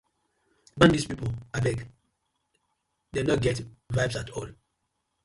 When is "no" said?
3.29-3.37